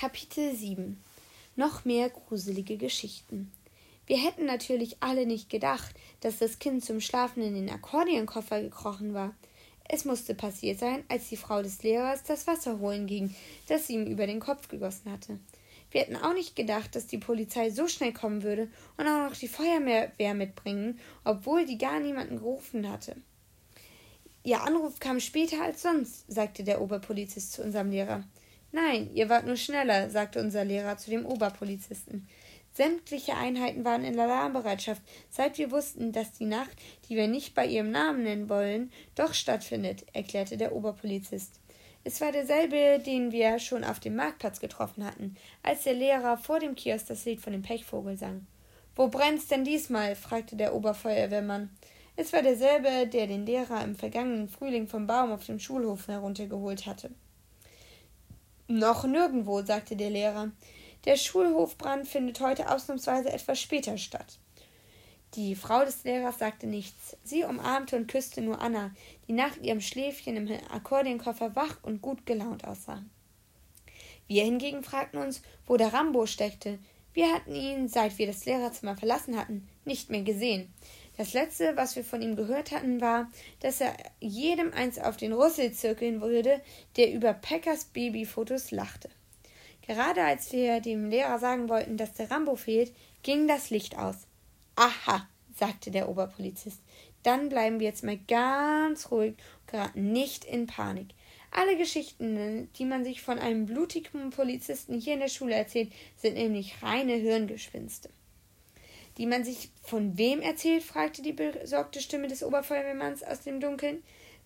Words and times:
Kapitel 0.00 0.54
7 0.54 0.96
Noch 1.56 1.84
mehr 1.84 2.08
gruselige 2.08 2.76
Geschichten. 2.76 3.50
Wir 4.06 4.18
hätten 4.18 4.44
natürlich 4.46 4.98
alle 5.00 5.26
nicht 5.26 5.50
gedacht, 5.50 5.92
dass 6.20 6.38
das 6.38 6.60
Kind 6.60 6.84
zum 6.84 7.00
Schlafen 7.00 7.42
in 7.42 7.54
den 7.54 7.68
Akkordeonkoffer 7.68 8.60
gekrochen 8.60 9.12
war. 9.12 9.34
Es 9.88 10.04
musste 10.04 10.36
passiert 10.36 10.78
sein, 10.78 11.02
als 11.08 11.28
die 11.30 11.36
Frau 11.36 11.62
des 11.62 11.82
Lehrers 11.82 12.22
das 12.22 12.46
Wasser 12.46 12.78
holen 12.78 13.08
ging, 13.08 13.34
das 13.66 13.88
sie 13.88 13.94
ihm 13.94 14.06
über 14.06 14.28
den 14.28 14.38
Kopf 14.38 14.68
gegossen 14.68 15.10
hatte. 15.10 15.40
Wir 15.90 16.02
hätten 16.02 16.14
auch 16.14 16.32
nicht 16.32 16.54
gedacht, 16.54 16.94
dass 16.94 17.08
die 17.08 17.18
Polizei 17.18 17.70
so 17.70 17.88
schnell 17.88 18.12
kommen 18.12 18.44
würde 18.44 18.68
und 18.98 19.08
auch 19.08 19.28
noch 19.28 19.36
die 19.36 19.48
Feuerwehr 19.48 20.34
mitbringen, 20.34 21.00
obwohl 21.24 21.66
die 21.66 21.76
gar 21.76 21.98
niemanden 21.98 22.36
gerufen 22.36 22.88
hatte. 22.88 23.16
Ihr 24.44 24.62
Anruf 24.62 25.00
kam 25.00 25.18
später 25.18 25.60
als 25.60 25.82
sonst, 25.82 26.24
sagte 26.28 26.62
der 26.62 26.82
Oberpolizist 26.82 27.50
zu 27.50 27.64
unserem 27.64 27.90
Lehrer. 27.90 28.22
Nein, 28.70 29.10
ihr 29.14 29.28
wart 29.28 29.46
nur 29.46 29.56
schneller, 29.56 30.10
sagte 30.10 30.40
unser 30.40 30.64
Lehrer 30.64 30.96
zu 30.98 31.10
dem 31.10 31.24
Oberpolizisten. 31.24 32.28
Sämtliche 32.72 33.34
Einheiten 33.34 33.84
waren 33.84 34.04
in 34.04 34.18
Alarmbereitschaft, 34.18 35.02
seit 35.30 35.58
wir 35.58 35.70
wussten, 35.70 36.12
dass 36.12 36.32
die 36.32 36.44
Nacht, 36.44 36.76
die 37.08 37.16
wir 37.16 37.26
nicht 37.26 37.54
bei 37.54 37.66
ihrem 37.66 37.90
Namen 37.90 38.22
nennen 38.22 38.48
wollen, 38.48 38.92
doch 39.14 39.34
stattfindet, 39.34 40.04
erklärte 40.12 40.56
der 40.56 40.72
Oberpolizist. 40.74 41.60
Es 42.04 42.20
war 42.20 42.30
derselbe, 42.30 43.02
den 43.04 43.32
wir 43.32 43.58
schon 43.58 43.84
auf 43.84 44.00
dem 44.00 44.16
Marktplatz 44.16 44.60
getroffen 44.60 45.04
hatten, 45.04 45.36
als 45.62 45.82
der 45.82 45.94
Lehrer 45.94 46.36
vor 46.36 46.60
dem 46.60 46.74
Kiosk 46.74 47.08
das 47.08 47.24
Lied 47.24 47.40
von 47.40 47.52
dem 47.52 47.62
Pechvogel 47.62 48.16
sang. 48.16 48.46
Wo 48.94 49.08
brennt's 49.08 49.48
denn 49.48 49.64
diesmal? 49.64 50.14
fragte 50.14 50.56
der 50.56 50.74
Oberfeuerwehrmann. 50.74 51.70
Es 52.16 52.32
war 52.32 52.42
derselbe, 52.42 53.06
der 53.06 53.26
den 53.26 53.46
Lehrer 53.46 53.82
im 53.84 53.94
vergangenen 53.94 54.48
Frühling 54.48 54.88
vom 54.88 55.06
Baum 55.06 55.32
auf 55.32 55.46
dem 55.46 55.58
Schulhof 55.58 56.08
heruntergeholt 56.08 56.86
hatte. 56.86 57.10
Noch 58.70 59.04
nirgendwo, 59.04 59.62
sagte 59.62 59.96
der 59.96 60.10
Lehrer. 60.10 60.50
Der 61.06 61.16
Schulhofbrand 61.16 62.06
findet 62.06 62.40
heute 62.40 62.70
ausnahmsweise 62.70 63.32
etwas 63.32 63.58
später 63.58 63.96
statt. 63.96 64.38
Die 65.34 65.54
Frau 65.54 65.86
des 65.86 66.04
Lehrers 66.04 66.38
sagte 66.38 66.66
nichts. 66.66 67.16
Sie 67.24 67.44
umarmte 67.44 67.96
und 67.96 68.08
küsste 68.08 68.42
nur 68.42 68.60
Anna, 68.60 68.90
die 69.26 69.32
nach 69.32 69.56
ihrem 69.56 69.80
Schläfchen 69.80 70.36
im 70.36 70.50
Akkordeonkoffer 70.70 71.56
wach 71.56 71.78
und 71.82 72.02
gut 72.02 72.26
gelaunt 72.26 72.66
aussah. 72.66 73.02
Wir 74.26 74.44
hingegen 74.44 74.82
fragten 74.82 75.18
uns, 75.18 75.40
wo 75.66 75.78
der 75.78 75.94
Rambo 75.94 76.26
steckte. 76.26 76.78
Wir 77.14 77.32
hatten 77.32 77.54
ihn, 77.54 77.88
seit 77.88 78.18
wir 78.18 78.26
das 78.26 78.44
Lehrerzimmer 78.44 78.98
verlassen 78.98 79.38
hatten, 79.38 79.66
nicht 79.86 80.10
mehr 80.10 80.22
gesehen. 80.22 80.70
Das 81.18 81.32
letzte, 81.32 81.76
was 81.76 81.96
wir 81.96 82.04
von 82.04 82.22
ihm 82.22 82.36
gehört 82.36 82.70
hatten, 82.70 83.00
war, 83.00 83.28
dass 83.58 83.80
er 83.80 83.92
jedem 84.20 84.72
eins 84.72 85.00
auf 85.00 85.16
den 85.16 85.32
Rüssel 85.32 85.72
zirkeln 85.72 86.20
würde, 86.20 86.60
der 86.96 87.12
über 87.12 87.34
Packers 87.34 87.86
Babyfotos 87.86 88.70
lachte. 88.70 89.10
Gerade 89.84 90.22
als 90.22 90.52
wir 90.52 90.80
dem 90.80 91.10
Lehrer 91.10 91.40
sagen 91.40 91.68
wollten, 91.68 91.96
dass 91.96 92.14
der 92.14 92.30
Rambo 92.30 92.54
fehlt, 92.54 92.92
ging 93.24 93.48
das 93.48 93.70
Licht 93.70 93.98
aus. 93.98 94.14
Aha, 94.76 95.26
sagte 95.56 95.90
der 95.90 96.08
Oberpolizist. 96.08 96.80
Dann 97.24 97.48
bleiben 97.48 97.80
wir 97.80 97.88
jetzt 97.88 98.04
mal 98.04 98.20
ganz 98.28 99.10
ruhig 99.10 99.34
und 99.62 99.72
geraten 99.72 100.12
nicht 100.12 100.44
in 100.44 100.68
Panik. 100.68 101.08
Alle 101.50 101.76
Geschichten, 101.76 102.68
die 102.78 102.84
man 102.84 103.02
sich 103.02 103.22
von 103.22 103.40
einem 103.40 103.66
blutigen 103.66 104.30
Polizisten 104.30 105.00
hier 105.00 105.14
in 105.14 105.20
der 105.20 105.28
Schule 105.28 105.56
erzählt, 105.56 105.90
sind 106.16 106.34
nämlich 106.34 106.80
reine 106.80 107.14
Hirngespinste 107.14 108.08
die 109.18 109.26
man 109.26 109.44
sich 109.44 109.70
von 109.82 110.16
wem 110.16 110.40
erzählt? 110.40 110.82
fragte 110.82 111.22
die 111.22 111.32
besorgte 111.32 112.00
Stimme 112.00 112.28
des 112.28 112.42
Oberfeuerwehrmanns 112.42 113.22
aus 113.24 113.40
dem 113.40 113.60
Dunkeln. 113.60 114.02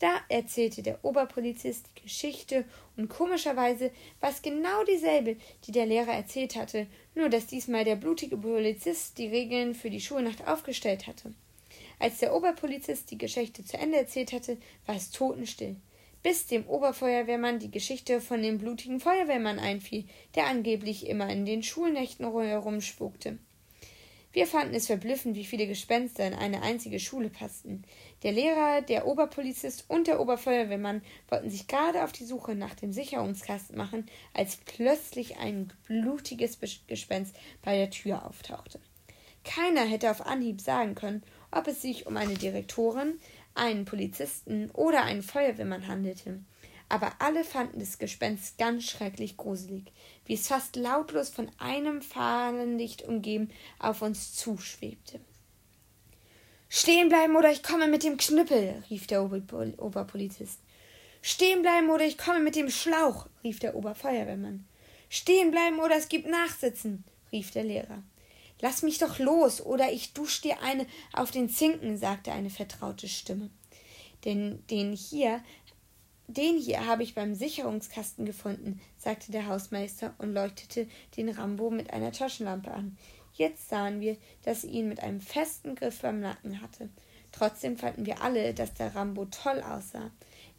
Da 0.00 0.20
erzählte 0.28 0.82
der 0.82 1.04
Oberpolizist 1.04 1.86
die 1.96 2.02
Geschichte 2.02 2.64
und 2.96 3.08
komischerweise 3.08 3.92
war 4.20 4.30
es 4.30 4.42
genau 4.42 4.82
dieselbe, 4.84 5.36
die 5.66 5.72
der 5.72 5.86
Lehrer 5.86 6.12
erzählt 6.12 6.56
hatte, 6.56 6.88
nur 7.14 7.28
dass 7.28 7.46
diesmal 7.46 7.84
der 7.84 7.96
blutige 7.96 8.36
Polizist 8.36 9.18
die 9.18 9.28
Regeln 9.28 9.74
für 9.74 9.90
die 9.90 10.00
Schulnacht 10.00 10.48
aufgestellt 10.48 11.06
hatte. 11.06 11.32
Als 12.00 12.18
der 12.18 12.34
Oberpolizist 12.34 13.10
die 13.10 13.18
Geschichte 13.18 13.64
zu 13.64 13.78
Ende 13.78 13.98
erzählt 13.98 14.32
hatte, 14.32 14.56
war 14.86 14.96
es 14.96 15.10
totenstill, 15.10 15.76
bis 16.22 16.46
dem 16.46 16.66
Oberfeuerwehrmann 16.66 17.60
die 17.60 17.70
Geschichte 17.70 18.20
von 18.20 18.42
dem 18.42 18.58
blutigen 18.58 18.98
Feuerwehrmann 18.98 19.58
einfiel, 19.58 20.04
der 20.34 20.46
angeblich 20.46 21.06
immer 21.06 21.30
in 21.30 21.46
den 21.46 21.62
Schulnächten 21.62 22.26
herumspukte. 22.26 23.38
Wir 24.34 24.48
fanden 24.48 24.74
es 24.74 24.88
verblüffend, 24.88 25.36
wie 25.36 25.44
viele 25.44 25.68
Gespenster 25.68 26.26
in 26.26 26.34
eine 26.34 26.60
einzige 26.62 26.98
Schule 26.98 27.30
passten. 27.30 27.84
Der 28.24 28.32
Lehrer, 28.32 28.82
der 28.82 29.06
Oberpolizist 29.06 29.84
und 29.86 30.08
der 30.08 30.18
Oberfeuerwehrmann 30.18 31.02
wollten 31.28 31.50
sich 31.50 31.68
gerade 31.68 32.02
auf 32.02 32.10
die 32.10 32.24
Suche 32.24 32.56
nach 32.56 32.74
dem 32.74 32.92
Sicherungskasten 32.92 33.76
machen, 33.76 34.06
als 34.32 34.56
plötzlich 34.56 35.36
ein 35.36 35.72
blutiges 35.86 36.58
Gespenst 36.88 37.36
bei 37.62 37.76
der 37.76 37.90
Tür 37.90 38.26
auftauchte. 38.26 38.80
Keiner 39.44 39.84
hätte 39.84 40.10
auf 40.10 40.26
Anhieb 40.26 40.60
sagen 40.60 40.96
können, 40.96 41.22
ob 41.52 41.68
es 41.68 41.80
sich 41.80 42.08
um 42.08 42.16
eine 42.16 42.34
Direktorin, 42.34 43.20
einen 43.54 43.84
Polizisten 43.84 44.68
oder 44.72 45.04
einen 45.04 45.22
Feuerwehrmann 45.22 45.86
handelte 45.86 46.40
aber 46.88 47.12
alle 47.18 47.44
fanden 47.44 47.80
das 47.80 47.98
Gespenst 47.98 48.58
ganz 48.58 48.84
schrecklich 48.84 49.36
gruselig, 49.36 49.84
wie 50.26 50.34
es 50.34 50.48
fast 50.48 50.76
lautlos 50.76 51.28
von 51.28 51.50
einem 51.58 52.02
Fahlenlicht 52.02 53.02
umgeben 53.02 53.50
auf 53.78 54.02
uns 54.02 54.34
zuschwebte. 54.34 55.20
Stehen 56.68 57.08
bleiben 57.08 57.36
oder 57.36 57.52
ich 57.52 57.62
komme 57.62 57.86
mit 57.86 58.02
dem 58.02 58.16
Knüppel, 58.16 58.82
rief 58.90 59.06
der 59.06 59.22
Ober 59.22 59.42
Oberpolizist. 59.78 60.58
Stehen 61.22 61.62
bleiben 61.62 61.88
oder 61.88 62.04
ich 62.04 62.18
komme 62.18 62.40
mit 62.40 62.56
dem 62.56 62.68
Schlauch, 62.68 63.28
rief 63.42 63.60
der 63.60 63.76
Oberfeuerwehrmann. 63.76 64.66
Stehen 65.08 65.50
bleiben 65.50 65.78
oder 65.78 65.96
es 65.96 66.08
gibt 66.08 66.26
Nachsitzen, 66.26 67.04
rief 67.32 67.50
der 67.52 67.64
Lehrer. 67.64 68.02
Lass 68.60 68.82
mich 68.82 68.98
doch 68.98 69.18
los, 69.18 69.60
oder 69.60 69.92
ich 69.92 70.12
dusch 70.12 70.40
dir 70.40 70.60
eine 70.62 70.86
auf 71.12 71.30
den 71.30 71.48
Zinken, 71.48 71.96
sagte 71.96 72.32
eine 72.32 72.50
vertraute 72.50 73.08
Stimme. 73.08 73.50
Denn 74.24 74.66
den 74.68 74.92
hier 74.92 75.42
den 76.26 76.58
hier 76.58 76.86
habe 76.86 77.02
ich 77.02 77.14
beim 77.14 77.34
Sicherungskasten 77.34 78.24
gefunden, 78.24 78.80
sagte 78.96 79.30
der 79.30 79.46
Hausmeister 79.46 80.14
und 80.18 80.32
leuchtete 80.32 80.86
den 81.16 81.28
Rambo 81.28 81.70
mit 81.70 81.92
einer 81.92 82.12
Taschenlampe 82.12 82.70
an. 82.70 82.96
Jetzt 83.34 83.68
sahen 83.68 84.00
wir, 84.00 84.16
dass 84.42 84.64
er 84.64 84.70
ihn 84.70 84.88
mit 84.88 85.00
einem 85.00 85.20
festen 85.20 85.74
Griff 85.74 86.00
beim 86.00 86.20
Nacken 86.20 86.60
hatte. 86.62 86.88
Trotzdem 87.32 87.76
fanden 87.76 88.06
wir 88.06 88.22
alle, 88.22 88.54
dass 88.54 88.74
der 88.74 88.94
Rambo 88.94 89.24
toll 89.26 89.60
aussah. 89.60 90.10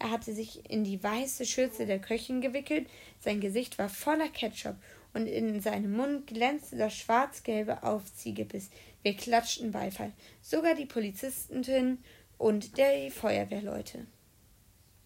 Er 0.00 0.10
hatte 0.10 0.34
sich 0.34 0.68
in 0.68 0.82
die 0.82 1.02
weiße 1.02 1.46
Schürze 1.46 1.86
der 1.86 2.00
Köchin 2.00 2.40
gewickelt, 2.40 2.88
sein 3.20 3.40
Gesicht 3.40 3.78
war 3.78 3.88
voller 3.88 4.28
Ketchup 4.28 4.76
und 5.12 5.26
in 5.26 5.60
seinem 5.60 5.92
Mund 5.96 6.26
glänzte 6.26 6.76
das 6.76 6.94
schwarz-gelbe 6.94 7.84
Aufziegebiss. 7.84 8.70
Wir 9.02 9.14
klatschten 9.14 9.70
Beifall, 9.70 10.12
sogar 10.42 10.74
die 10.74 10.86
Polizistin 10.86 11.98
und 12.38 12.76
der 12.76 13.10
Feuerwehrleute. 13.12 14.06